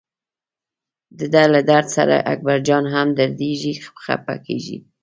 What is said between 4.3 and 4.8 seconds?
کېږي.